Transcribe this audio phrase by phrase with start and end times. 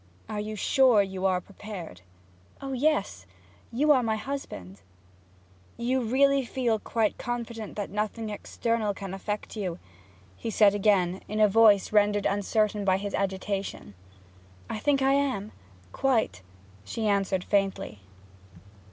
[0.27, 2.01] 'Are you sure you are prepared?'
[2.59, 3.27] 'O yes!
[3.71, 4.81] You are my husband.'
[5.77, 9.77] 'You really feel quite confident that nothing external can affect you?'
[10.35, 13.93] he said again, in a voice rendered uncertain by his agitation.
[14.71, 15.51] 'I think I am
[15.91, 16.41] quite,'
[16.83, 17.99] she answered faintly.